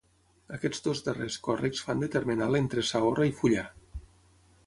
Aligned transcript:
Aquests 0.57 0.79
dos 0.85 1.01
darrers 1.07 1.35
còrrecs 1.49 1.83
fan 1.89 2.01
de 2.05 2.09
termenal 2.17 2.59
entre 2.61 2.87
Saorra 2.89 3.27
i 3.33 3.35
Fullà. 3.43 3.67